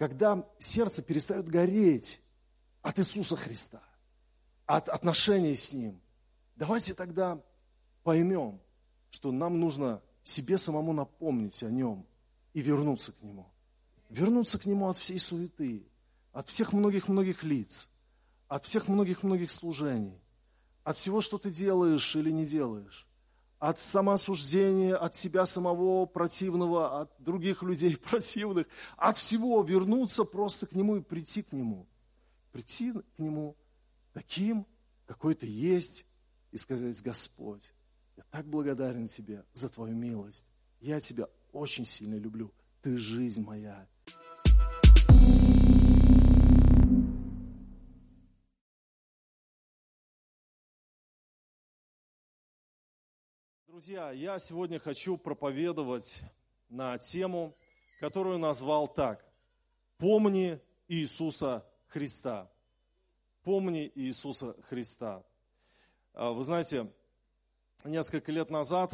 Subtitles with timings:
[0.00, 2.22] когда сердце перестает гореть
[2.80, 3.82] от Иисуса Христа,
[4.64, 6.00] от отношений с Ним,
[6.56, 7.38] давайте тогда
[8.02, 8.62] поймем,
[9.10, 12.06] что нам нужно себе самому напомнить о Нем
[12.54, 13.46] и вернуться к Нему.
[14.08, 15.86] Вернуться к Нему от всей суеты,
[16.32, 17.86] от всех многих-многих лиц,
[18.48, 20.18] от всех многих-многих служений,
[20.82, 23.06] от всего, что ты делаешь или не делаешь,
[23.60, 28.66] от самоосуждения, от себя самого противного, от других людей противных,
[28.96, 31.86] от всего вернуться просто к Нему и прийти к Нему.
[32.52, 33.54] Прийти к Нему
[34.14, 34.66] таким,
[35.06, 36.06] какой ты есть,
[36.52, 37.72] и сказать, Господь,
[38.16, 40.46] я так благодарен Тебе за Твою милость.
[40.80, 42.50] Я Тебя очень сильно люблю.
[42.80, 43.86] Ты жизнь моя.
[53.80, 56.20] Друзья, я сегодня хочу проповедовать
[56.68, 57.56] на тему,
[57.98, 59.24] которую назвал так.
[59.96, 62.50] Помни Иисуса Христа.
[63.42, 65.24] Помни Иисуса Христа.
[66.12, 66.92] А, вы знаете,
[67.82, 68.92] несколько лет назад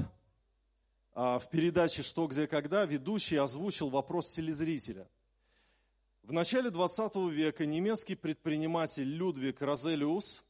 [1.14, 5.08] а, в передаче «Что, где, когда» ведущий озвучил вопрос телезрителя.
[6.22, 10.44] В начале 20 века немецкий предприниматель Людвиг Розелиус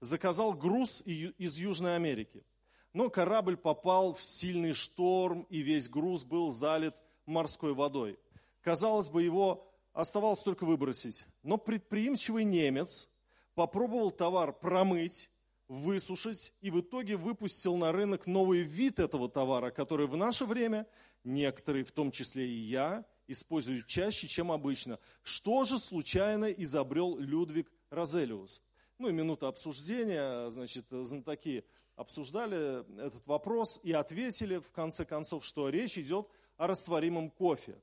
[0.00, 2.42] заказал груз из Южной Америки–
[2.92, 6.94] но корабль попал в сильный шторм, и весь груз был залит
[7.26, 8.18] морской водой.
[8.60, 11.24] Казалось бы, его оставалось только выбросить.
[11.42, 13.10] Но предприимчивый немец
[13.54, 15.30] попробовал товар промыть,
[15.68, 20.86] высушить и в итоге выпустил на рынок новый вид этого товара, который в наше время
[21.24, 24.98] некоторые, в том числе и я, используют чаще, чем обычно.
[25.22, 28.60] Что же случайно изобрел Людвиг Розелиус?
[28.98, 31.64] Ну и минута обсуждения, значит, знатоки
[31.96, 37.76] обсуждали этот вопрос и ответили, в конце концов, что речь идет о растворимом кофе.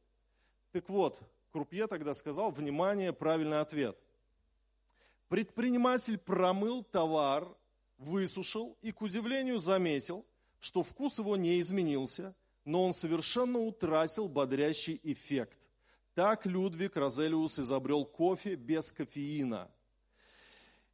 [0.72, 1.20] Так вот,
[1.52, 3.98] Крупье тогда сказал, внимание, правильный ответ.
[5.30, 7.48] Предприниматель промыл товар,
[7.98, 10.26] высушил и, к удивлению, заметил,
[10.60, 15.60] что вкус его не изменился, но он совершенно утратил бодрящий эффект.
[16.14, 19.72] Так Людвиг Розелиус изобрел кофе без кофеина.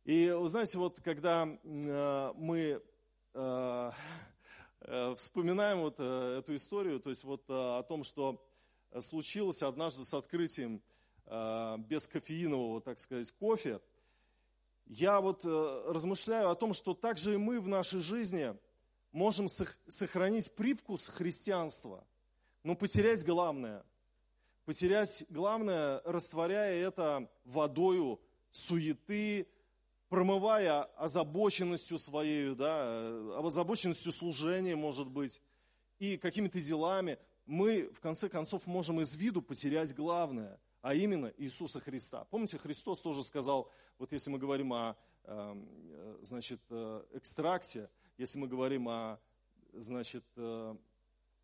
[0.04, 2.82] И вы знаете, вот когда э, мы
[5.18, 8.46] вспоминаем вот э, эту историю, то есть вот о том, что
[9.00, 10.82] случилось однажды с открытием
[11.28, 13.82] без кофеинового, так сказать, кофе,
[14.86, 18.56] я вот размышляю о том, что также и мы в нашей жизни
[19.12, 22.06] можем сохранить привкус христианства,
[22.64, 23.84] но потерять главное.
[24.66, 28.20] Потерять главное, растворяя это водою
[28.52, 29.48] суеты,
[30.16, 35.42] промывая озабоченностью своей, да, озабоченностью служения, может быть,
[36.00, 41.82] и какими-то делами, мы, в конце концов, можем из виду потерять главное, а именно Иисуса
[41.82, 42.24] Христа.
[42.32, 45.68] Помните, Христос тоже сказал, вот если мы говорим о, эм,
[46.22, 49.20] значит, э, экстракте, если мы говорим о,
[49.74, 50.78] значит, э,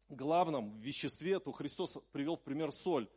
[0.08, 3.10] главном веществе, то Христос привел в пример соль.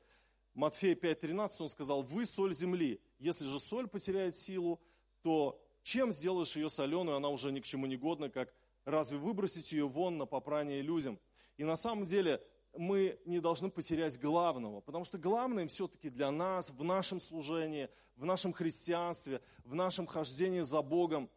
[0.54, 3.00] Матфея 5.13 он сказал, вы соль земли.
[3.20, 4.80] Если же соль потеряет силу,
[5.24, 8.52] то чем сделаешь ее соленую, она уже ни к чему не годна, как
[8.84, 11.18] разве выбросить ее вон на попрание людям?
[11.56, 12.42] И на самом деле
[12.76, 18.26] мы не должны потерять главного, потому что главное все-таки для нас, в нашем служении, в
[18.26, 21.30] нашем христианстве, в нашем хождении за Богом,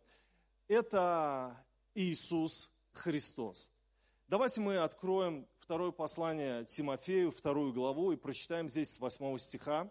[0.67, 1.55] это
[1.95, 3.71] Иисус Христос.
[4.27, 9.89] Давайте мы откроем второе послание Тимофею, вторую главу, и прочитаем здесь с 8 стиха.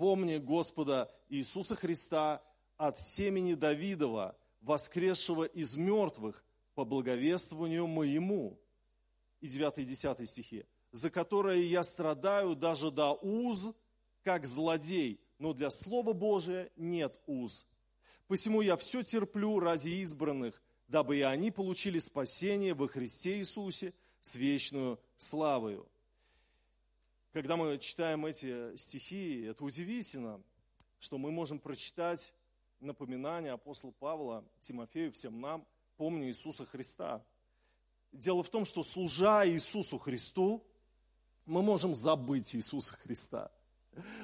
[0.00, 2.42] Помни Господа Иисуса Христа
[2.78, 6.42] от семени Давидова, воскресшего из мертвых
[6.74, 8.58] по благовествованию моему.
[9.42, 10.64] И 9 и 10 стихи.
[10.90, 13.74] За которое я страдаю даже до уз,
[14.22, 17.66] как злодей, но для Слова Божия нет уз.
[18.26, 24.34] Посему я все терплю ради избранных, дабы и они получили спасение во Христе Иисусе с
[24.34, 25.89] вечную славою
[27.32, 30.42] когда мы читаем эти стихи, это удивительно,
[30.98, 32.34] что мы можем прочитать
[32.80, 35.66] напоминание апостола Павла Тимофею, всем нам,
[35.96, 37.24] помни Иисуса Христа.
[38.12, 40.66] Дело в том, что служа Иисусу Христу,
[41.46, 43.50] мы можем забыть Иисуса Христа.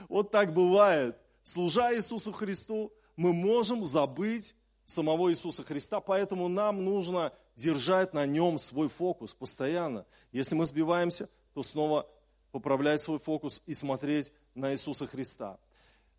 [0.09, 1.17] Вот так бывает.
[1.43, 4.55] Служа Иисусу Христу, мы можем забыть
[4.85, 10.07] самого Иисуса Христа, поэтому нам нужно держать на нем свой фокус постоянно.
[10.33, 12.09] Если мы сбиваемся, то снова
[12.57, 15.59] поправлять свой фокус и смотреть на Иисуса Христа.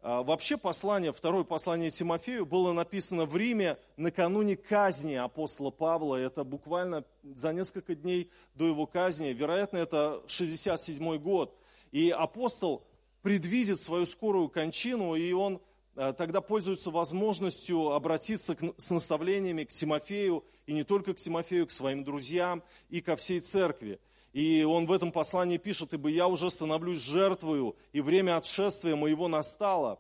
[0.01, 6.16] А, вообще послание, второе послание Тимофею было написано в Риме накануне казни апостола Павла.
[6.16, 9.30] Это буквально за несколько дней до его казни.
[9.30, 11.57] Вероятно, это 67 год.
[11.92, 12.86] И апостол
[13.24, 15.60] предвидит свою скорую кончину, и он
[15.95, 21.66] э, тогда пользуется возможностью обратиться к, с наставлениями к Тимофею, и не только к Тимофею,
[21.66, 24.00] к своим друзьям и ко всей церкви.
[24.34, 29.28] И он в этом послании пишет, «Ибо я уже становлюсь жертвою, и время отшествия моего
[29.28, 30.00] настало».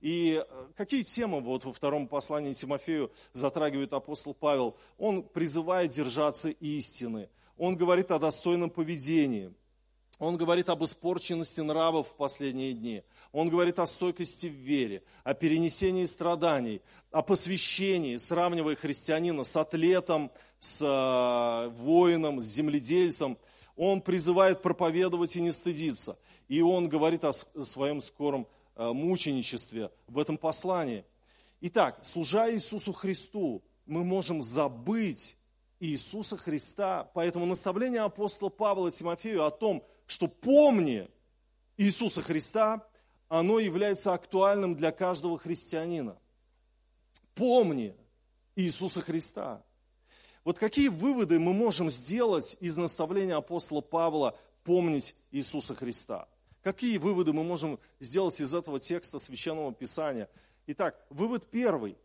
[0.00, 4.76] И э, какие темы вот во втором послании Тимофею затрагивает апостол Павел?
[4.96, 7.28] Он призывает держаться истины.
[7.56, 9.52] Он говорит о достойном поведении.
[10.18, 13.02] Он говорит об испорченности нравов в последние дни.
[13.32, 16.80] Он говорит о стойкости в вере, о перенесении страданий,
[17.12, 23.36] о посвящении, сравнивая христианина с атлетом, с э, воином, с земледельцем.
[23.78, 26.18] Он призывает проповедовать и не стыдиться.
[26.48, 28.46] И он говорит о своем скором
[28.78, 31.04] Э, мученичестве в этом послании.
[31.60, 35.36] Итак, служа Иисусу Христу, мы можем забыть
[35.80, 37.10] Иисуса Христа.
[37.12, 41.10] Поэтому наставление апостола Павла Тимофею о том, что помни
[41.76, 42.86] Иисуса Христа,
[43.28, 46.16] оно является актуальным для каждого христианина.
[47.34, 47.96] Помни
[48.54, 49.60] Иисуса Христа.
[50.44, 56.28] Вот какие выводы мы можем сделать из наставления апостола Павла помнить Иисуса Христа?
[56.62, 60.28] Какие выводы мы можем сделать из этого текста Священного Писания?
[60.66, 61.96] Итак, вывод первый.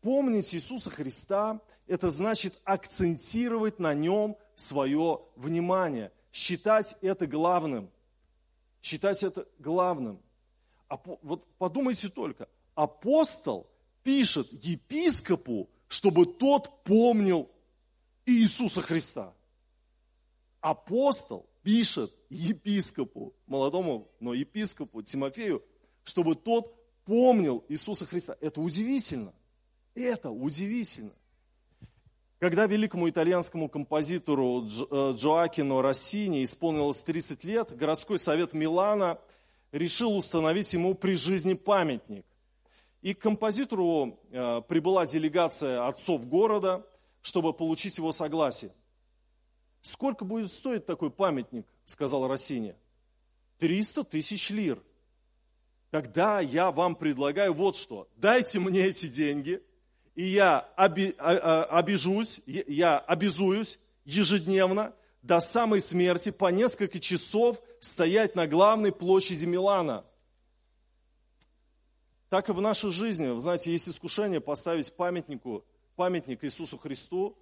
[0.00, 7.90] Помнить Иисуса Христа– это значит акцентировать на нем свое внимание, считать это главным.
[8.82, 10.20] Считать это главным.
[11.22, 13.68] Вот подумайте только, апостол
[14.02, 17.50] пишет епископу, чтобы тот помнил
[18.24, 19.34] Иисуса Христа.
[20.60, 25.62] Апостол пишет епископу, молодому, но епископу Тимофею,
[26.04, 26.74] чтобы тот
[27.04, 28.36] помнил Иисуса Христа.
[28.40, 29.32] Это удивительно.
[29.94, 31.12] Это удивительно.
[32.38, 39.18] Когда великому итальянскому композитору э, Джоакино Россини исполнилось 30 лет, городской совет Милана
[39.72, 42.26] решил установить ему при жизни памятник.
[43.06, 46.84] И к композитору э, прибыла делегация отцов города,
[47.22, 48.72] чтобы получить его согласие.
[49.80, 52.74] Сколько будет стоить такой памятник, сказал Россини.
[53.60, 54.82] 300 тысяч лир.
[55.92, 58.08] Тогда я вам предлагаю вот что.
[58.16, 59.62] Дайте мне эти деньги,
[60.16, 61.36] и я оби, а,
[61.70, 64.92] а, обижусь, я обязуюсь ежедневно
[65.22, 70.04] до самой смерти по несколько часов стоять на главной площади Милана.
[72.28, 75.64] Так и в нашей жизни, вы знаете, есть искушение поставить памятнику,
[75.94, 77.38] памятник Иисусу Христу,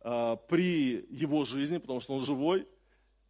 [0.00, 2.68] а, при его жизни, потому что он живой.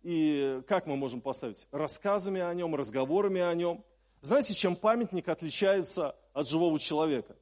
[0.02, 1.66] И как мы можем поставить?
[1.72, 3.84] Рассказами о нем, разговорами о нем.
[4.20, 7.36] Знаете, чем памятник отличается от живого человека?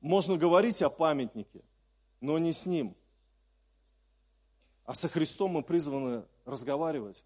[0.00, 1.62] Можно говорить о памятнике,
[2.20, 2.94] но не с ним.
[4.84, 7.24] А со Христом мы призваны разговаривать.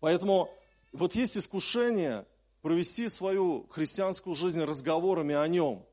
[0.00, 0.50] Поэтому
[0.92, 2.26] вот есть искушение
[2.66, 5.86] провести свою христианскую жизнь разговорами о нем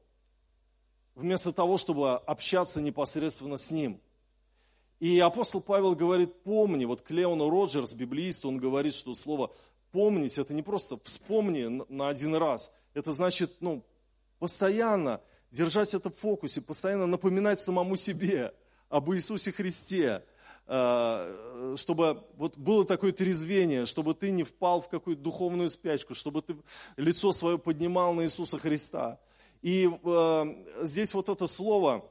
[1.13, 4.01] –вместо того, чтобы общаться непосредственно с Ним.
[4.99, 9.53] И апостол Павел говорит, помни, вот Клеону Роджерс, библиист, он говорит, что слово
[9.91, 13.85] помнить, это не просто вспомни на один раз, это значит, ну,
[14.39, 15.21] постоянно
[15.51, 18.51] держать это в фокусе, постоянно напоминать самому себе
[18.89, 20.25] об Иисусе Христе,
[20.65, 26.55] чтобы вот было такое трезвение, чтобы ты не впал в какую-то духовную спячку, чтобы ты
[26.95, 29.19] лицо свое поднимал на Иисуса Христа.
[29.63, 32.05] И э, здесь вот это слово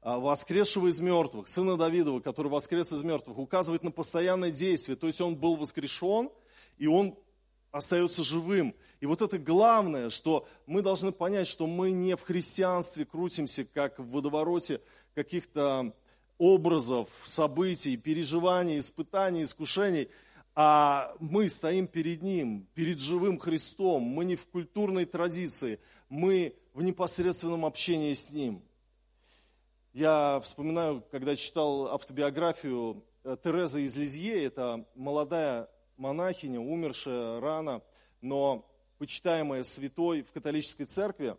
[0.00, 4.96] э, воскресшего из мертвых, сына Давидова, который воскрес из мертвых, указывает на постоянное действие.
[4.96, 6.30] То есть он был воскрешен,
[6.78, 7.18] и он
[7.72, 8.76] остается живым.
[9.00, 13.98] И вот это главное, что мы должны понять, что мы не в христианстве крутимся, как
[13.98, 14.80] в водовороте
[15.16, 15.92] каких-то
[16.38, 20.08] образов, событий, переживаний, испытаний, искушений,
[20.54, 24.02] а мы стоим перед Ним, перед живым Христом.
[24.02, 25.78] Мы не в культурной традиции–
[26.08, 28.62] мы в непосредственном общении с Ним.
[29.92, 37.82] Я вспоминаю, когда читал автобиографию э, Терезы из Лизье, это молодая монахиня, умершая рано,
[38.20, 41.36] но почитаемая святой в католической церкви.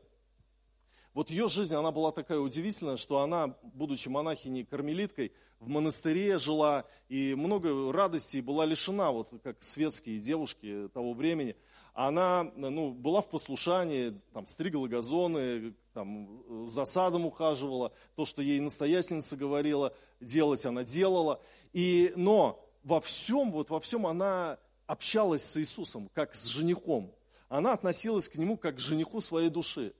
[1.17, 7.33] Вот ее жизнь, она была такая удивительная, что она, будучи монахиней-кармелиткой, в монастыре жила и
[7.33, 11.55] много радостей была лишена, вот как светские девушки того времени–
[11.95, 18.59] она ну, была в послушании, там, стригала газоны, там, за садом ухаживала, то, что ей
[18.59, 21.41] настоятельница говорила делать, она делала.
[21.73, 27.11] И, но во всем, вот во всем она общалась с Иисусом, как с женихом.
[27.49, 29.95] Она относилась к нему как к жениху своей души.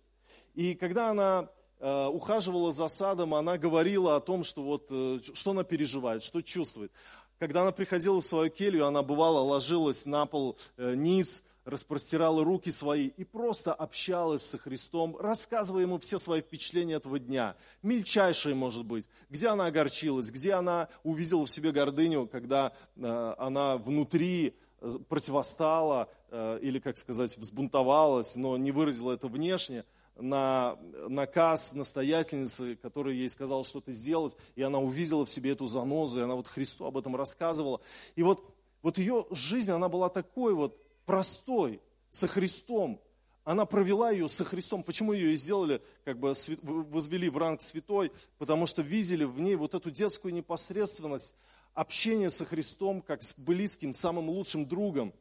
[0.58, 1.50] И когда она
[1.80, 6.42] э, ухаживала за садом, она говорила о том, что, вот, э, что она переживает, что
[6.42, 6.92] чувствует.
[7.38, 12.72] когда она приходила в свою келью, она бывала, ложилась на пол э, низ, распростирала руки
[12.72, 17.56] свои и просто общалась со Христом, рассказывая ему все свои впечатления этого дня.
[17.84, 23.78] Мельчайшие, может быть, где она огорчилась, где она увидела в себе гордыню, когда э, она
[23.78, 29.86] внутри э, противостала э, или, как сказать, взбунтовалась, но не выразила это внешне–
[30.20, 36.20] на наказ настоятельницы, который ей сказал что-то сделать, и она увидела в себе эту занозу,
[36.20, 37.82] и она вот Христу об этом рассказывала.
[38.16, 43.02] И вот, вот ее жизнь, она была такой вот простой, со Христом.
[43.44, 44.84] Она провела ее со Христом.
[44.84, 46.34] Почему ее и сделали, как бы
[46.64, 48.12] возвели в ранг святой?
[48.38, 51.36] Потому что видели в ней вот эту детскую непосредственность,
[51.74, 55.14] общение со Христом, как с близким, самым лучшим другом.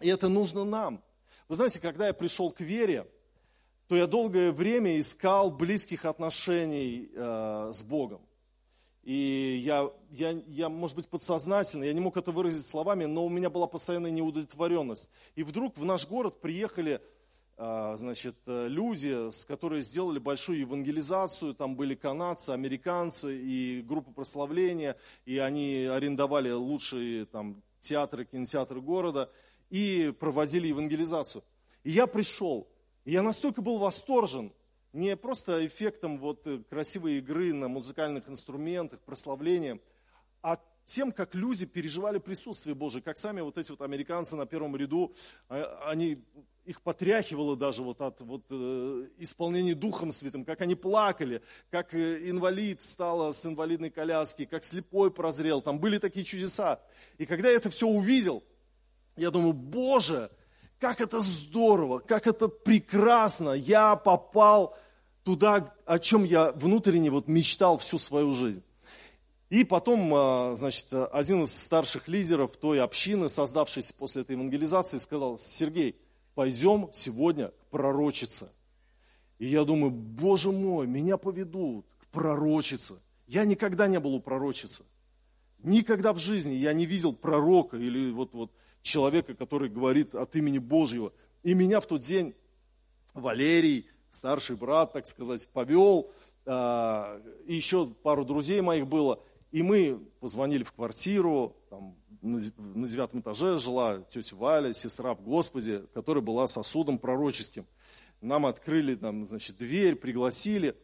[0.00, 1.02] И это нужно нам.
[1.48, 3.06] Вы знаете, когда я пришел к вере,
[3.88, 8.20] то я долгое время искал близких отношений э, с Богом.
[9.04, 13.28] И я, я, я, может быть, подсознательно, я не мог это выразить словами, но у
[13.28, 15.08] меня была постоянная неудовлетворенность.
[15.36, 17.00] И вдруг в наш город приехали
[17.56, 21.54] э, значит, люди, с которые сделали большую евангелизацию.
[21.54, 24.96] Там были канадцы, американцы и группа прославления.
[25.24, 29.30] И они арендовали лучшие там, театры, кинотеатры города
[29.70, 31.44] и проводили евангелизацию.
[31.84, 32.66] И я пришел,
[33.06, 34.52] и я настолько был восторжен,
[34.92, 39.78] не просто эффектом вот э, красивой игры на музыкальных инструментах, прославления,
[40.42, 44.74] а тем, как люди переживали присутствие Божие, как сами вот эти вот американцы на первом
[44.76, 45.14] ряду,
[45.48, 46.24] а, они,
[46.64, 52.28] их потряхивало даже вот от вот, э, исполнения Духом Святым, как они плакали, как э,
[52.28, 56.80] инвалид стала с инвалидной коляски, как слепой прозрел, там были такие чудеса.
[57.18, 58.42] И когда я это все увидел,
[59.14, 60.28] я думаю, Боже,
[60.78, 63.50] как это здорово, как это прекрасно.
[63.50, 64.76] Я попал
[65.24, 68.62] туда, о чем я внутренне вот мечтал всю свою жизнь.
[69.48, 75.38] И потом, а, значит, один из старших лидеров той общины, создавшейся после этой евангелизации, сказал,
[75.38, 75.96] Сергей,
[76.34, 78.48] пойдем сегодня к пророчице.
[79.38, 82.94] И я думаю, боже мой, меня поведут к пророчице.
[83.26, 84.84] Я никогда не был у пророчицы.
[85.62, 88.50] Никогда в жизни я не видел пророка или вот, вот
[88.86, 91.12] человека, который говорит от имени Божьего.
[91.42, 92.34] И меня в тот день
[93.12, 96.10] Валерий, старший брат, так сказать, повел,
[96.46, 103.20] а, и еще пару друзей моих было, и мы позвонили в квартиру, там, на девятом
[103.20, 107.66] этаже жила тетя Валя, сестра в Господе, которая была сосудом пророческим.
[108.20, 110.74] Нам открыли там, значит, дверь, пригласили.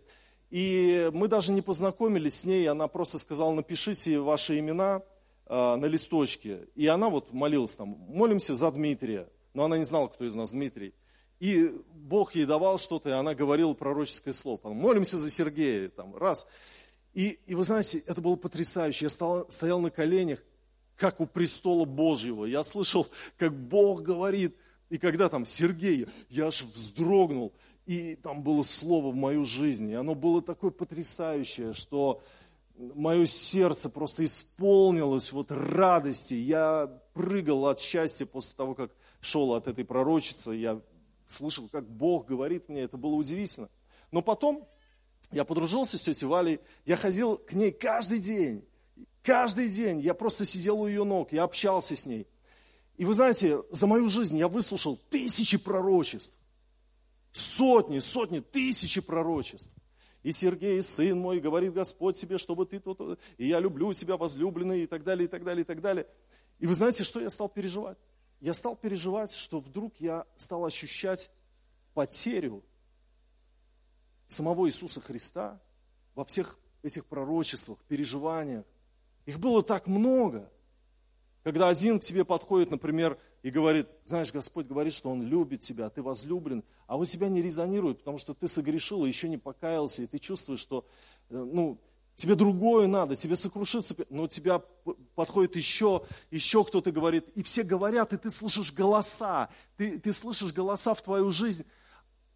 [0.50, 5.02] И мы даже не познакомились с ней, она просто сказала, напишите ваши имена,
[5.54, 6.66] Э, на листочке.
[6.74, 9.28] И она вот молилась там, молимся за Дмитрия.
[9.52, 10.94] Но она не знала, кто из нас Дмитрий.
[11.40, 14.72] И Бог ей давал что-то, и она говорила пророческое слово.
[14.72, 15.90] Молимся за Сергея.
[15.90, 16.46] Там, раз.
[17.12, 19.04] И, и вы знаете, это было потрясающе.
[19.04, 20.42] Я стал, стоял на коленях,
[20.96, 22.46] как у престола Божьего.
[22.46, 23.06] Я слышал,
[23.36, 24.56] как Бог говорит.
[24.88, 27.52] И когда там Сергей, я аж вздрогнул.
[27.84, 29.90] И там было слово в мою жизнь.
[29.90, 32.22] И оно было такое потрясающее, что
[32.76, 36.34] мое сердце просто исполнилось вот радости.
[36.34, 40.52] Я прыгал от счастья после того, как шел от этой пророчицы.
[40.52, 40.80] Я
[41.26, 43.68] слышал, как Бог говорит мне, это было удивительно.
[44.10, 44.66] Но потом
[45.30, 48.64] я подружился с тетей Валей, я ходил к ней каждый день.
[49.22, 52.26] Каждый день я просто сидел у ее ног, я общался с ней.
[52.96, 56.38] И вы знаете, за мою жизнь я выслушал тысячи пророчеств.
[57.32, 59.72] Сотни, сотни, тысячи пророчеств.
[60.22, 64.82] И Сергей, сын мой, говорит Господь тебе, чтобы ты тут, и я люблю тебя, возлюбленный,
[64.82, 66.06] и так далее, и так далее, и так далее.
[66.60, 67.98] И вы знаете, что я стал переживать?
[68.40, 71.30] Я стал переживать, что вдруг я стал ощущать
[71.94, 72.62] потерю
[74.28, 75.60] самого Иисуса Христа
[76.14, 78.64] во всех этих пророчествах, переживаниях.
[79.26, 80.50] Их было так много.
[81.42, 85.90] Когда один к тебе подходит, например, и говорит, знаешь, Господь говорит, что Он любит тебя,
[85.90, 90.02] ты возлюблен, а у тебя не резонирует, потому что ты согрешил и еще не покаялся,
[90.02, 90.86] и ты чувствуешь, что
[91.28, 91.78] э, ну,
[92.14, 94.62] тебе другое надо, тебе сокрушиться, но тебя
[95.14, 100.52] подходит еще, еще кто-то говорит, и все говорят, и ты слышишь голоса, ты, ты слышишь
[100.52, 101.64] голоса в твою жизнь,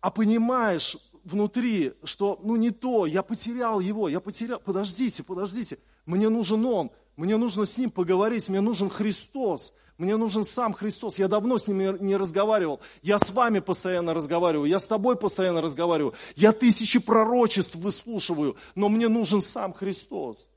[0.01, 6.29] а понимаешь внутри, что ну не то, я потерял его, я потерял, подождите, подождите, мне
[6.29, 11.19] нужен он, мне нужно с ним поговорить, мне нужен Христос, мне нужен сам Христос.
[11.19, 12.81] Я давно с ним не разговаривал.
[13.03, 14.69] Я с вами постоянно разговариваю.
[14.69, 16.15] Я с тобой постоянно разговариваю.
[16.35, 18.57] Я тысячи пророчеств выслушиваю.
[18.75, 20.49] Но мне нужен сам Христос.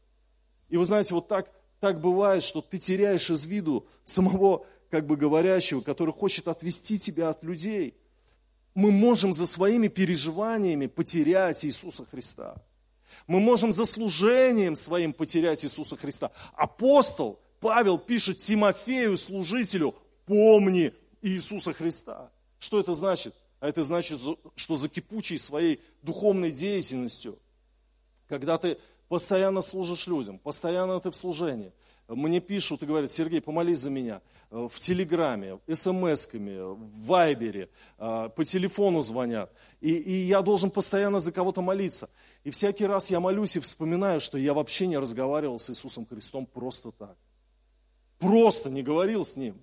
[0.68, 1.50] И вы знаете, вот так,
[1.80, 7.30] так бывает, что ты теряешь из виду самого, как бы говорящего, который хочет отвести тебя
[7.30, 7.96] от людей.
[8.75, 12.62] Мы можем за своими переживаниями потерять Иисуса Христа.
[13.28, 16.32] Мы можем за служением своим потерять Иисуса Христа.
[16.54, 22.32] Апостол Павел пишет Тимофею, служителю, помни Иисуса Христа.
[22.60, 23.36] Что это значит?
[23.60, 24.20] А это значит,
[24.56, 27.38] что за кипучей своей духовной деятельностью,
[28.28, 28.78] когда ты
[29.10, 31.74] постоянно служишь людям, постоянно ты в служении,
[32.08, 38.44] мне пишут и говорят, Сергей, помолись за меня в Телеграме, смс-ками, в Вайбере, а, по
[38.44, 39.51] телефону звонят.
[39.80, 42.10] И, и я должен постоянно за кого-то молиться.
[42.43, 46.46] И всякий раз я молюсь и вспоминаю, что я вообще не разговаривал с Иисусом Христом
[46.46, 47.17] просто так.
[48.17, 49.60] Просто не говорил с Ним.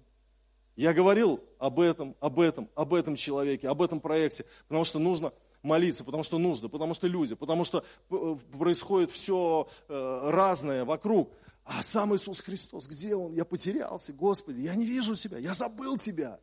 [0.76, 5.33] Я говорил об этом, об этом, об этом человеке, об этом проекте, потому что нужно
[5.62, 11.33] молиться, потому что нужно, потому что люди, потому что э, происходит все э, разное вокруг.
[11.64, 13.33] А сам Иисус Христос, где Он?
[13.33, 16.38] Я потерялся, Господи, я не вижу Тебя, я забыл Тебя.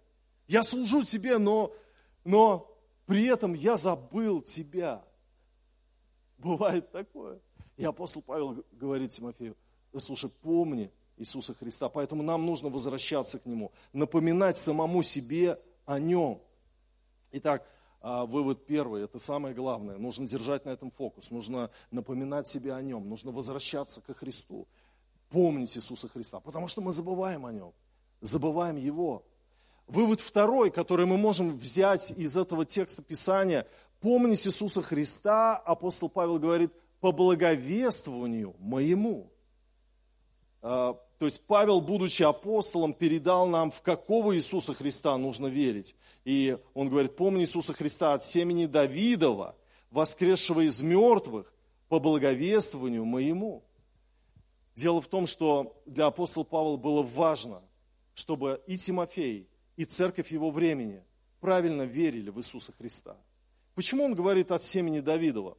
[0.47, 1.71] Я служу Тебе, но,
[2.25, 2.75] но
[3.05, 5.03] при этом я забыл Тебя.
[6.43, 7.39] Бывает такое.
[7.77, 9.55] И апостол Павел говорит Тимофею,
[9.97, 11.89] слушай, помни, Иисуса Христа.
[11.89, 16.41] Поэтому нам нужно возвращаться к Нему, напоминать самому себе о Нем.
[17.31, 17.67] Итак,
[18.01, 19.97] а, вывод первый, это самое главное.
[19.97, 24.67] Нужно держать на этом фокус, нужно напоминать себе о Нем, нужно возвращаться ко Христу,
[25.29, 27.73] помнить Иисуса Христа, потому что мы забываем о Нем,
[28.21, 29.23] забываем Его.
[29.87, 33.67] Вывод второй, который мы можем взять из этого текста Писания,
[34.03, 39.31] помнить Иисуса Христа, апостол Павел говорит, по благовествованию моему.
[40.61, 45.95] А, то есть Павел, будучи апостолом, передал нам, в какого Иисуса Христа нужно верить.
[46.25, 49.55] И он говорит, помни Иисуса Христа от семени Давидова,
[49.89, 51.53] воскресшего из мертвых,
[51.87, 53.63] по благовествованию моему.
[54.75, 57.61] Дело в том, что для апостола Павла было важно,
[58.15, 61.03] чтобы и Тимофей, и церковь его времени
[61.39, 63.15] правильно верили в Иисуса Христа.
[63.75, 65.57] Почему он говорит от семени Давидова?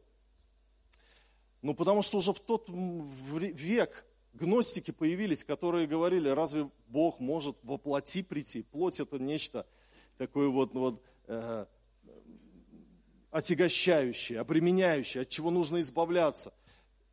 [1.63, 8.23] Ну, потому что уже в тот век гностики появились, которые говорили, разве Бог может воплоти
[8.23, 8.63] прийти?
[8.63, 9.67] Плоть это нечто
[10.19, 11.67] такое вот, ну вот э,
[13.31, 16.53] отягощающее, обременяющее, от чего нужно избавляться.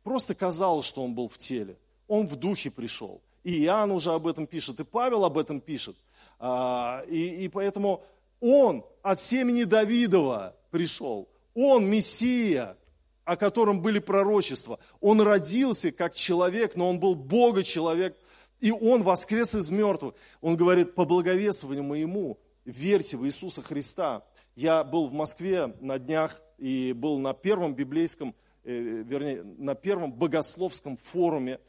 [0.02, 1.78] Просто казалось, что он был в теле.
[2.06, 3.22] Он в духе пришел.
[3.44, 5.96] И Иоанн уже об этом пишет, и Павел об этом пишет.
[6.38, 8.04] А, и, и поэтому
[8.40, 11.28] он от семени Давидова пришел.
[11.54, 12.76] Он Мессия,
[13.24, 14.80] о котором были пророчества.
[15.00, 18.18] Он родился как человек, но он был Бога человек,
[18.58, 20.14] и он воскрес из мертвых.
[20.40, 24.24] Он говорит, по благовествованию моему, верьте в Иисуса Христа.
[24.56, 30.12] Я был в Москве на днях и был на первом библейском, э, вернее, на первом
[30.12, 31.60] богословском форуме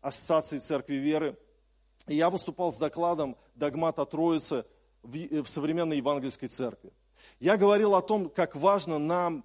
[0.00, 1.36] Ассоциации Церкви Веры.
[2.06, 4.64] И я выступал с докладом догмата Троицы
[5.02, 6.92] в, в современной евангельской церкви.
[7.42, 9.44] Я говорил о том, как важно нам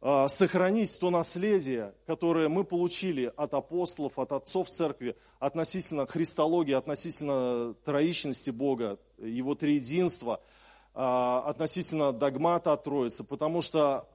[0.00, 7.74] а, сохранить то наследие, которое мы получили от апостолов, от отцов церкви, относительно христологии, относительно
[7.84, 10.40] троичности Бога, Его триединства,
[10.92, 14.08] а, относительно догмата от Троицы, потому что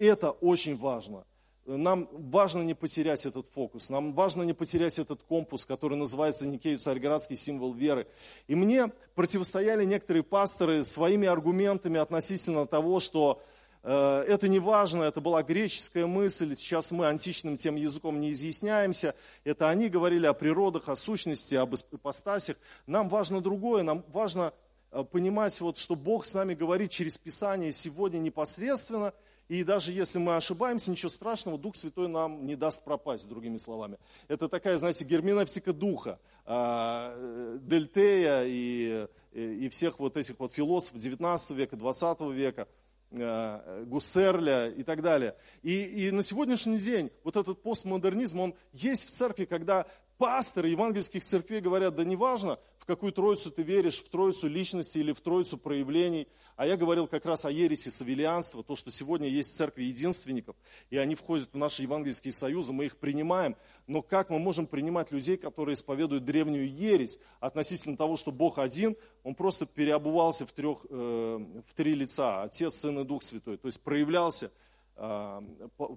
[0.00, 1.24] это очень важно.
[1.66, 6.78] Нам важно не потерять этот фокус, нам важно не потерять этот компас, который называется Никею
[6.78, 8.06] Царьградский символ веры.
[8.48, 13.42] И мне противостояли некоторые пасторы своими аргументами относительно того, что
[13.84, 19.14] Э, это не важно, это была греческая мысль, сейчас мы античным тем языком не изъясняемся.
[19.44, 22.56] Это они говорили о природах, о сущности, об ипостасях.
[22.86, 24.54] Нам важно другое, нам важно
[24.90, 29.12] э, понимать, вот, что Бог с нами говорит через Писание сегодня непосредственно,
[29.48, 33.98] и даже если мы ошибаемся, ничего страшного, Дух Святой нам не даст пропасть, другими словами.
[34.28, 36.18] Это такая, знаете, герменевтика Духа.
[36.46, 42.68] Э, Дельтея и, и всех вот этих вот философов 19 века, 20 века–
[43.16, 45.36] Э, Гуссерля и так далее.
[45.62, 49.86] И, и на сегодняшний день вот этот постмодернизм, он есть в церкви, когда
[50.18, 55.12] пасторы евангельских церквей говорят, да неважно, в какую троицу ты веришь, в троицу личности или
[55.12, 56.28] в троицу проявлений.
[56.54, 60.54] А я говорил как раз о ереси савелианства, то, что сегодня есть церкви единственников,
[60.90, 63.56] и они входят в наши евангельские союзы, мы их принимаем.
[63.86, 68.96] Но как мы можем принимать людей, которые исповедуют древнюю ересь относительно того, что Бог один,
[69.22, 73.66] Он просто переобувался в, трех, э, в три лица, Отец, Сын и Дух Святой, то
[73.66, 74.52] есть проявлялся
[74.96, 75.40] э,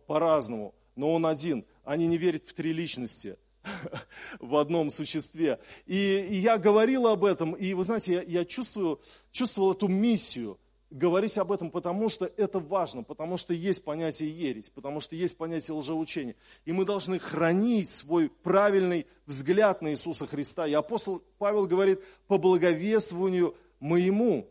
[0.08, 1.66] по-разному, но Он один.
[1.84, 3.36] Они не верят в три личности–
[4.40, 5.60] в одном существе.
[5.86, 9.00] И, и я говорил об этом, и вы знаете, я, я чувствую,
[9.32, 10.58] чувствовал эту миссию
[10.90, 15.38] говорить об этом, потому что это важно, потому что есть понятие ересь, потому что есть
[15.38, 16.36] понятие лжеучения.
[16.66, 20.66] И мы должны хранить свой правильный взгляд на Иисуса Христа.
[20.66, 24.50] И апостол Павел говорит, по благовествованию моему.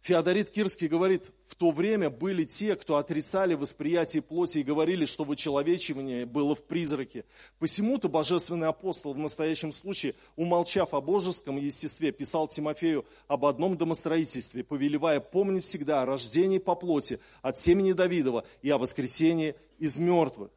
[0.00, 5.24] Феодорит Кирский говорит, в то время были те, кто отрицали восприятие плоти и говорили, что
[5.24, 7.24] вычеловечивание было в призраке.
[7.58, 14.62] Посему-то божественный апостол в настоящем случае, умолчав о божеском естестве, писал Тимофею об одном домостроительстве,
[14.62, 20.52] повелевая помнить всегда о рождении по плоти от семени Давидова и о воскресении из мертвых.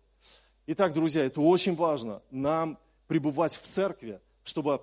[0.67, 2.77] Итак, друзья, это очень важно, нам
[3.07, 4.79] пребывать в церкви, чтобы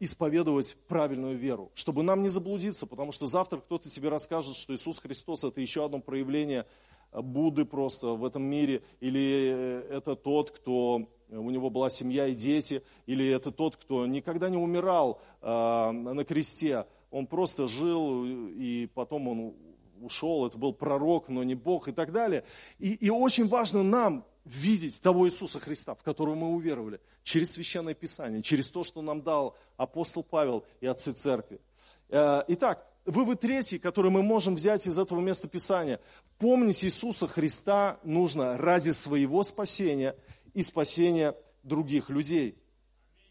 [0.00, 4.98] исповедовать правильную веру, чтобы нам не заблудиться, потому что завтра кто-то тебе расскажет, что Иисус
[4.98, 6.66] Христос это еще одно проявление
[7.12, 12.34] Будды просто в этом мире, или э, это тот, кто у него была семья и
[12.34, 18.88] дети, или это тот, кто никогда не умирал э, на кресте, он просто жил, и
[18.94, 19.54] потом он
[20.00, 22.44] ушел, это был пророк, но не Бог и так далее.
[22.78, 27.94] И, и очень важно нам видеть того Иисуса Христа, в которого мы уверовали, через Священное
[27.94, 31.60] Писание, через то, что нам дал апостол Павел и отцы церкви.
[32.08, 36.00] Э, итак, вывод третий, который мы можем взять из этого места Писания.
[36.38, 40.16] Помнить Иисуса Христа нужно ради своего спасения
[40.54, 42.58] и спасения других людей.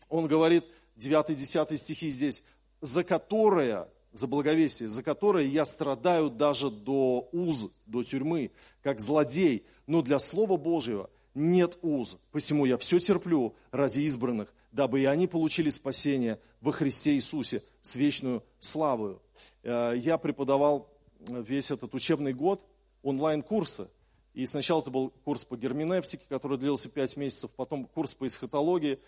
[0.10, 0.66] Он говорит,
[0.98, 2.44] 9-10 стихи здесь,
[2.82, 8.52] за которое, за благовестие, за которое я страдаю даже до уз, до тюрьмы,
[8.82, 12.18] как злодей, но для Слова Божьего нет уз.
[12.32, 17.96] Посему я все терплю ради избранных, дабы и они получили спасение во Христе Иисусе с
[17.96, 19.22] вечную славою.
[19.64, 20.90] Э, я преподавал
[21.20, 22.66] весь этот учебный год
[23.04, 23.90] онлайн-курсы.
[24.34, 29.00] И сначала это был курс по герменевтике, который длился пять месяцев, потом курс по эсхатологии,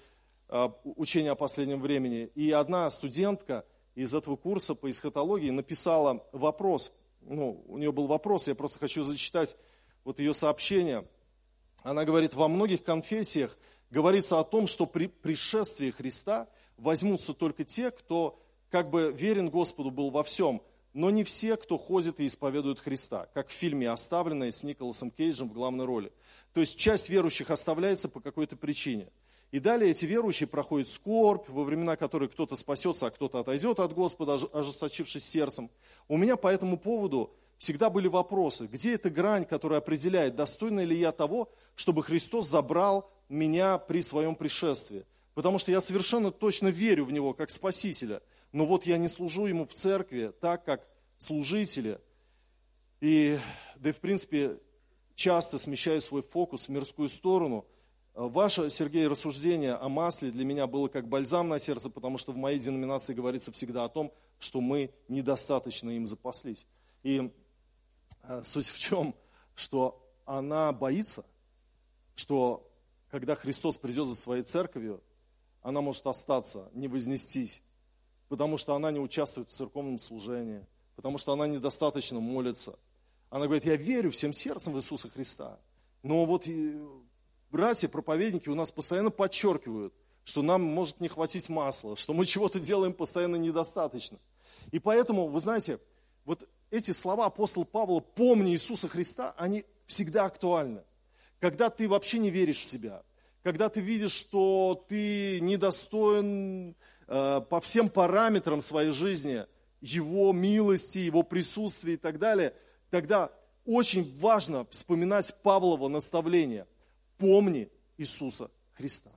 [0.49, 2.29] э, учение о последнем времени.
[2.35, 8.47] И одна студентка из этого курса по эсхатологии написала вопрос, ну, у нее был вопрос,
[8.47, 9.55] я просто хочу зачитать
[10.03, 11.07] вот ее сообщение.
[11.83, 13.57] Она говорит, во многих конфессиях
[13.91, 18.39] говорится о том, что при пришествии Христа возьмутся только те, кто
[18.71, 20.61] как бы верен Господу был во всем,
[20.93, 25.49] но не все, кто ходит и исповедует Христа, как в фильме «Оставленные» с Николасом Кейджем
[25.49, 26.11] в главной роли.
[26.53, 29.09] То есть часть верующих оставляется по какой-то причине.
[29.51, 33.93] И далее эти верующие проходят скорбь, во времена которой кто-то спасется, а кто-то отойдет от
[33.93, 35.69] Господа, ожесточившись сердцем.
[36.07, 40.97] У меня по этому поводу всегда были вопросы, где эта грань, которая определяет, достойна ли
[40.97, 45.05] я того, чтобы Христос забрал меня при своем пришествии.
[45.33, 49.47] Потому что я совершенно точно верю в Него как Спасителя, но вот я не служу
[49.47, 50.87] Ему в церкви так, как
[51.17, 51.99] служители.
[53.01, 53.39] И,
[53.77, 54.59] да и в принципе,
[55.15, 57.65] часто смещаю свой фокус в мирскую сторону.
[58.13, 62.37] Ваше, Сергей, рассуждение о масле для меня было как бальзам на сердце, потому что в
[62.37, 66.67] моей деноминации говорится всегда о том, что мы недостаточно им запаслись.
[67.01, 67.31] И
[68.43, 69.15] суть в чем,
[69.55, 71.25] что она боится,
[72.15, 72.69] что
[73.09, 75.01] когда Христос придет за своей церковью,
[75.61, 77.61] она может остаться, не вознестись,
[78.27, 82.77] потому что она не участвует в церковном служении, потому что она недостаточно молится.
[83.29, 85.59] Она говорит, я верю всем сердцем в Иисуса Христа.
[86.03, 86.47] Но вот
[87.49, 92.59] братья, проповедники у нас постоянно подчеркивают, что нам может не хватить масла, что мы чего-то
[92.59, 94.19] делаем постоянно недостаточно.
[94.71, 95.79] И поэтому, вы знаете,
[96.25, 100.81] вот эти слова апостола Павла «помни Иисуса Христа», они всегда актуальны.
[101.39, 103.03] Когда ты вообще не веришь в себя,
[103.43, 106.75] когда ты видишь, что ты недостоин
[107.07, 109.45] э, по всем параметрам своей жизни,
[109.81, 112.55] Его милости, Его присутствия и так далее,
[112.89, 113.31] тогда
[113.65, 116.65] очень важно вспоминать Павлово наставление.
[117.19, 119.11] Помни Иисуса Христа.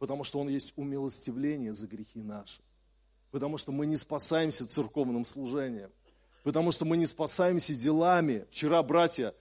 [0.00, 2.60] Потому что Он есть умилостивление за грехи наши.
[3.30, 5.90] Потому что мы не спасаемся церковным служением.
[6.42, 8.46] Потому что мы не спасаемся делами.
[8.50, 9.34] Вчера братья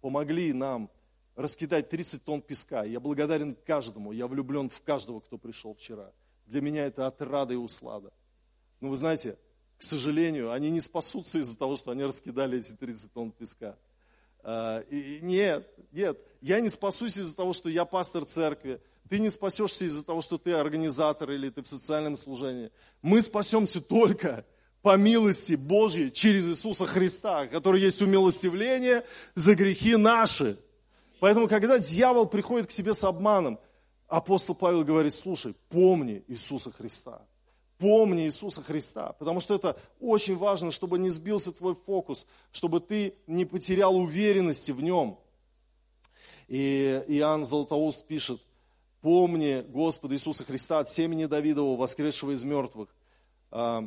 [0.00, 0.90] помогли нам
[1.36, 2.84] раскидать 30 тонн песка.
[2.84, 4.12] Я благодарен каждому.
[4.12, 6.12] Я влюблен в каждого, кто пришел вчера.
[6.46, 8.12] Для меня это отрада и услада.
[8.80, 9.36] Но вы знаете,
[9.78, 13.76] к сожалению, они не спасутся из-за того, что они раскидали эти 30 тонн песка.
[14.42, 19.30] А, и нет, нет, я не спасусь из-за того, что я пастор церкви, ты не
[19.30, 22.70] спасешься из-за того, что ты организатор или ты в социальном служении.
[23.02, 24.44] Мы спасемся только
[24.82, 30.58] по милости Божьей через Иисуса Христа, который есть умилостивление за грехи наши.
[31.20, 33.58] Поэтому, когда дьявол приходит к тебе с обманом,
[34.08, 37.22] апостол Павел говорит, слушай, помни Иисуса Христа.
[37.78, 43.14] Помни Иисуса Христа, потому что это очень важно, чтобы не сбился твой фокус, чтобы ты
[43.26, 45.18] не потерял уверенности в нем.
[46.46, 48.40] И Иоанн Златоуст пишет,
[49.04, 52.88] помни Господа Иисуса Христа от семени Давидова, воскресшего из мертвых.
[53.50, 53.86] А,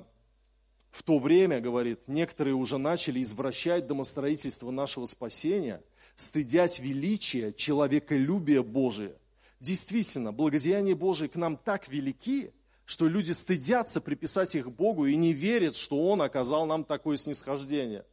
[0.92, 5.82] в то время, говорит, некоторые уже начали извращать домостроительство нашего спасения,
[6.16, 9.16] стыдясь величия человеколюбия Божия.
[9.60, 12.54] Действительно, благодеяния Божие к нам так велики,
[12.86, 18.06] что люди стыдятся приписать их Богу и не верят, что Он оказал нам такое снисхождение.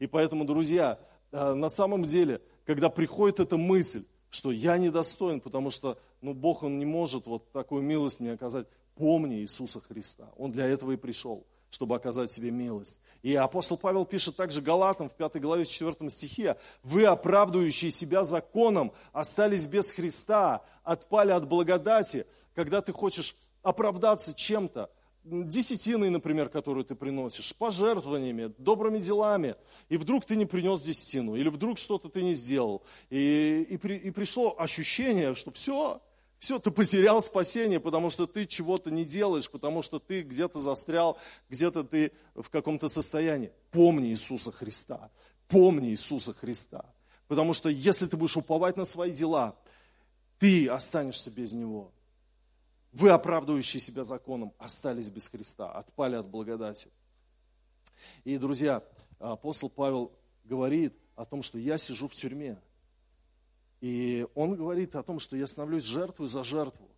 [0.00, 0.98] И поэтому, друзья,
[1.30, 6.62] э, на самом деле, когда приходит эта мысль, что я недостоин, потому что ну, Бог,
[6.62, 10.28] Он не может вот такую милость мне оказать, помни Иисуса Христа.
[10.36, 13.00] Он для этого и пришел чтобы оказать себе милость.
[13.22, 18.92] И апостол Павел пишет также Галатам в 5 главе 4 стихе, «Вы, оправдывающие себя законом,
[19.14, 22.26] остались без Христа, отпали от благодати».
[22.54, 24.90] Когда ты хочешь оправдаться чем-то,
[25.24, 29.54] десятиной, например, которую ты приносишь, пожертвованиями, добрыми делами,
[29.88, 33.96] и вдруг ты не принес десятину, или вдруг что-то ты не сделал, и, и, при,
[33.96, 36.02] и пришло ощущение, что все,
[36.42, 41.16] все, ты потерял спасение, потому что ты чего-то не делаешь, потому что ты где-то застрял,
[41.48, 43.52] где-то ты в каком-то состоянии.
[43.70, 45.12] Помни Иисуса Христа.
[45.46, 46.84] Помни Иисуса Христа.
[47.28, 49.54] Потому что если ты будешь уповать на свои дела,
[50.40, 51.92] ты останешься без Него.
[52.90, 56.88] Вы, оправдывающие себя законом, остались без Христа, отпали от благодати.
[58.24, 58.82] И, друзья,
[59.20, 60.10] апостол Павел
[60.42, 62.60] говорит о том, что я сижу в тюрьме.
[63.82, 66.88] И он говорит о том, что я становлюсь жертвой за жертву.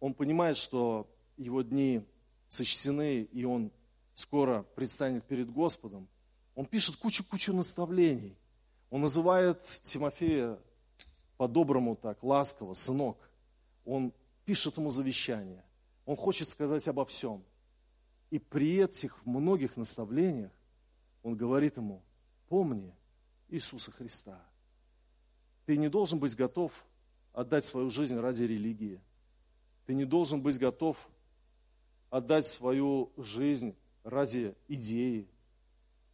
[0.00, 2.04] Он понимает, что его дни
[2.48, 3.70] сочтены, и он
[4.16, 6.08] скоро предстанет перед Господом.
[6.56, 8.36] Он пишет кучу-кучу наставлений.
[8.90, 10.58] Он называет Тимофея
[11.36, 13.16] по-доброму так, ласково, сынок.
[13.84, 14.12] Он
[14.44, 15.64] пишет ему завещание.
[16.04, 17.44] Он хочет сказать обо всем.
[18.30, 20.50] И при этих многих наставлениях
[21.22, 22.02] он говорит ему,
[22.48, 22.92] помни
[23.48, 24.44] Иисуса Христа.
[25.72, 26.84] Ты не должен быть готов
[27.32, 29.00] отдать свою жизнь ради религии.
[29.86, 31.08] Ты не должен быть готов
[32.10, 35.26] отдать свою жизнь ради идеи,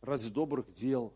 [0.00, 1.12] ради добрых дел.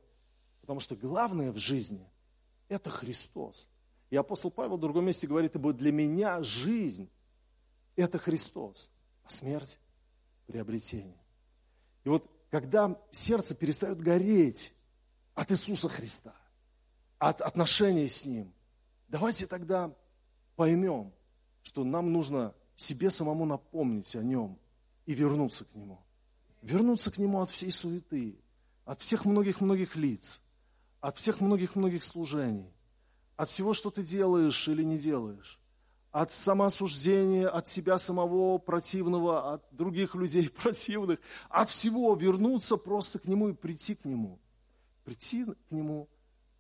[0.61, 2.05] Потому что главное в жизни–
[2.68, 3.68] это Христос.
[4.11, 7.09] И апостол Павел в другом месте говорит, ибо для меня жизнь–
[7.94, 8.90] это Христос,
[9.22, 9.78] а смерть–
[10.48, 11.22] приобретение.
[12.02, 14.74] И вот когда сердце перестает гореть
[15.33, 16.35] от Иисуса Христа,
[17.23, 18.53] от отношений с Ним.
[19.07, 19.95] Давайте тогда
[20.57, 21.13] поймем,
[21.63, 24.59] что нам нужно себе самому напомнить о Нем
[25.07, 26.01] и вернуться к Нему.
[26.63, 28.37] Вернуться к Нему от всей суеты,
[28.85, 30.43] от всех многих-многих лиц,
[31.01, 32.73] от всех многих-многих служений,
[33.37, 35.61] от всего, что ты делаешь или не делаешь,
[36.11, 43.27] от самоосуждения, от себя самого противного, от других людей противных, от всего вернуться просто к
[43.27, 44.41] Нему и прийти к Нему.
[45.05, 46.09] Прийти к Нему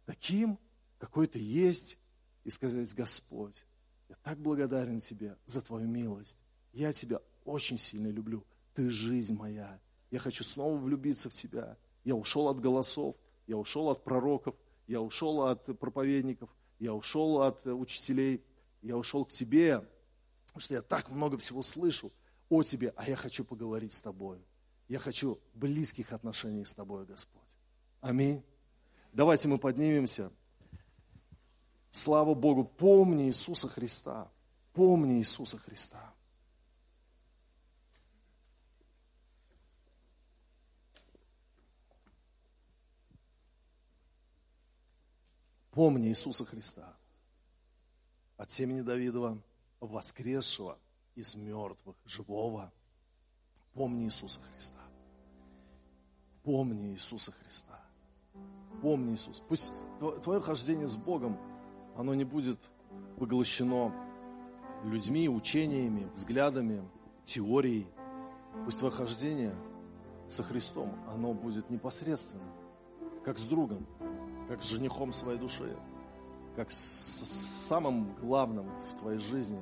[0.04, 0.58] таким,
[0.98, 1.98] какой ты есть,
[2.44, 3.64] и сказать, Господь,
[4.08, 6.38] я так благодарен Тебе за Твою милость.
[6.72, 8.44] Я Тебя очень сильно люблю.
[8.74, 9.80] Ты жизнь моя.
[10.10, 11.76] Я хочу снова влюбиться в Тебя.
[12.04, 14.54] Я ушел от голосов, я ушел от пророков,
[14.86, 18.44] я ушел от проповедников, я ушел от учителей,
[18.82, 19.86] я ушел к Тебе,
[20.46, 22.12] потому что я так много всего слышу
[22.48, 24.44] о Тебе, а я хочу поговорить с Тобой.
[24.88, 27.56] Я хочу близких отношений с Тобой, Господь.
[28.00, 28.42] Аминь.
[29.12, 30.30] Давайте мы поднимемся.
[31.90, 34.30] Слава Богу, помни Иисуса Христа.
[34.72, 36.14] Помни Иисуса Христа.
[45.72, 46.96] Помни Иисуса Христа
[48.36, 49.40] от семени Давидова,
[49.80, 50.78] воскресшего
[51.14, 52.72] из мертвых, живого.
[53.72, 54.80] Помни Иисуса Христа.
[56.42, 57.81] Помни Иисуса Христа.
[58.82, 59.42] Помни, Иисус.
[59.48, 59.72] Пусть
[60.24, 61.38] твое хождение с Богом,
[61.96, 62.58] оно не будет
[63.16, 63.94] поглощено
[64.84, 66.82] людьми, учениями, взглядами,
[67.24, 67.86] теорией.
[68.64, 69.54] Пусть твое хождение
[70.28, 72.42] со Христом, оно будет непосредственно,
[73.24, 73.86] как с другом,
[74.48, 75.76] как с женихом своей души,
[76.56, 76.76] как с
[77.68, 79.60] самым главным в твоей жизни,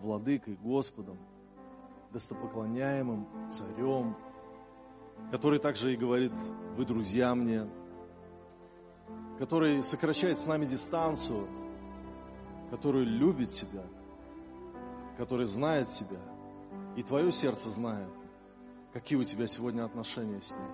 [0.00, 1.18] владыкой, Господом,
[2.12, 4.16] достопоклоняемым царем,
[5.32, 6.32] который также и говорит,
[6.76, 7.66] вы друзья мне,
[9.38, 11.48] который сокращает с нами дистанцию,
[12.70, 13.82] который любит тебя,
[15.16, 16.20] который знает тебя,
[16.96, 18.08] и твое сердце знает,
[18.92, 20.68] какие у тебя сегодня отношения с ним.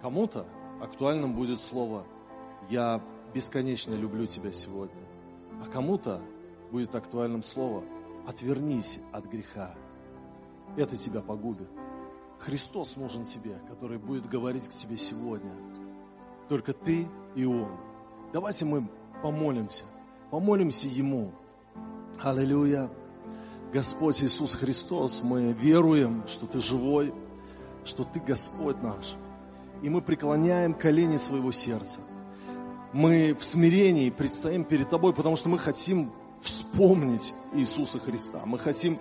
[0.00, 0.46] Кому-то
[0.80, 2.04] актуальным будет слово
[2.70, 3.02] «Я
[3.34, 5.02] бесконечно люблю тебя сегодня»,
[5.62, 6.20] а кому-то
[6.70, 7.82] будет актуальным слово
[8.26, 9.74] «Отвернись от греха».
[10.76, 11.68] Это тебя погубит.
[12.38, 15.52] Христос нужен тебе, который будет говорить к тебе сегодня.
[16.48, 17.70] Только ты и Он.
[18.32, 18.88] Давайте мы
[19.22, 19.84] помолимся.
[20.30, 21.30] Помолимся Ему.
[22.20, 22.90] Аллилуйя.
[23.72, 27.14] Господь Иисус Христос, мы веруем, что Ты живой,
[27.84, 29.14] что Ты Господь наш.
[29.82, 32.00] И мы преклоняем колени своего сердца.
[32.92, 38.42] Мы в смирении предстоим перед Тобой, потому что мы хотим вспомнить Иисуса Христа.
[38.46, 38.98] Мы хотим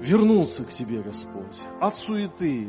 [0.00, 2.68] вернуться к Тебе, Господь, от суеты,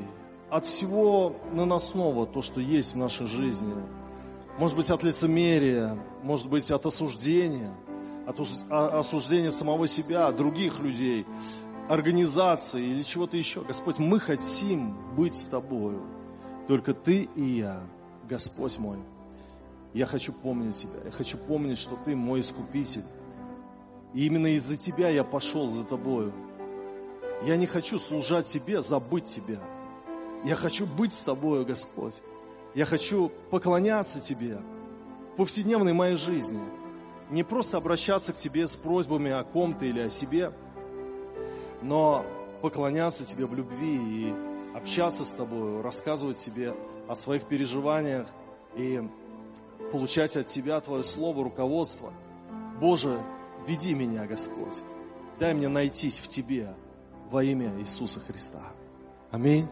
[0.50, 3.74] от всего наносного, то, что есть в нашей жизни.
[4.58, 7.74] Может быть, от лицемерия, может быть, от осуждения,
[8.26, 8.40] от
[8.70, 11.26] осуждения самого себя, других людей,
[11.90, 13.62] организации или чего-то еще.
[13.62, 16.02] Господь, мы хотим быть с Тобою.
[16.68, 17.84] Только Ты и я,
[18.30, 18.98] Господь мой.
[19.94, 21.04] Я хочу помнить Тебя.
[21.04, 23.04] Я хочу помнить, что Ты мой Искупитель.
[24.14, 26.34] И именно из-за Тебя я пошел за Тобою.
[27.44, 29.60] Я не хочу служать Тебе, забыть Тебя.
[30.46, 32.16] Я хочу быть с Тобою, Господь.
[32.76, 34.60] Я хочу поклоняться Тебе
[35.34, 36.60] в повседневной моей жизни.
[37.32, 40.52] Не просто обращаться к Тебе с просьбами о ком-то или о себе,
[41.82, 42.26] но
[42.62, 44.34] поклоняться Тебе в любви и
[44.76, 46.76] общаться с Тобой, рассказывать Тебе
[47.08, 48.28] о своих переживаниях
[48.76, 49.02] и
[49.94, 52.12] получать от Тебя Твое Слово, руководство.
[52.82, 53.18] Боже,
[53.66, 54.82] веди меня, Господь.
[55.40, 56.76] Дай мне найтись в Тебе
[57.32, 58.64] во имя Иисуса Христа.
[59.32, 59.70] Аминь.